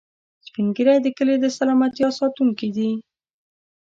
سپین 0.45 0.67
ږیری 0.75 0.97
د 1.01 1.07
کلي 1.17 1.35
د 1.39 1.45
سلامتیا 1.57 2.07
ساتونکي 2.19 2.67
دي 2.75 2.89